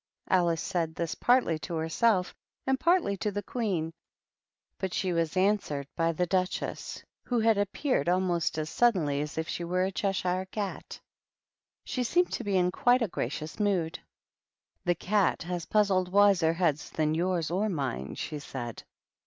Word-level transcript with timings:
Alice 0.31 0.63
said 0.63 0.95
this 0.95 1.13
partly 1.13 1.59
to 1.59 1.75
herself 1.75 2.33
and 2.65 2.79
partly 2.79 3.15
to 3.17 3.29
the 3.29 3.43
Queen; 3.43 3.93
but 4.79 4.95
she 4.95 5.13
was 5.13 5.37
answered 5.37 5.87
by 5.95 6.11
the 6.11 6.25
Duchess, 6.25 7.03
who 7.25 7.39
had 7.39 7.55
THE 7.55 7.59
RED 7.59 7.73
QUEEN 7.73 7.91
AND 7.91 8.07
THE 8.07 8.09
BUCHESS. 8.09 8.09
125 8.09 8.09
appeared 8.09 8.09
almost 8.09 8.57
as 8.57 8.69
suddenly 8.71 9.21
as 9.21 9.37
if 9.37 9.47
she 9.47 9.63
were 9.63 9.83
a 9.83 9.91
Cheshire 9.91 10.47
Cat. 10.49 10.99
She 11.83 12.03
seemed 12.03 12.31
to 12.31 12.43
be 12.43 12.57
in 12.57 12.71
quite 12.71 13.03
a 13.03 13.07
gra 13.07 13.29
cious 13.29 13.59
mood." 13.59 13.99
That 14.85 14.97
cat 14.99 15.43
has 15.43 15.67
puzzled 15.67 16.11
wiser 16.11 16.53
heads 16.53 16.89
than 16.89 17.13
yours 17.13 17.51
or 17.51 17.69
mine," 17.69 18.15
she 18.15 18.39
said. 18.39 18.81